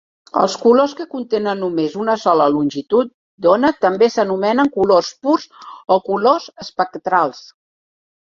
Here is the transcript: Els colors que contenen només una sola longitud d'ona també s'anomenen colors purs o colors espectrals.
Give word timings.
Els 0.43 0.53
colors 0.61 0.93
que 1.01 1.05
contenen 1.09 1.59
només 1.63 1.97
una 2.03 2.15
sola 2.21 2.47
longitud 2.53 3.11
d'ona 3.47 3.71
també 3.87 4.09
s'anomenen 4.15 4.73
colors 4.79 5.11
purs 5.27 5.47
o 5.99 6.01
colors 6.09 6.51
espectrals. 6.67 7.45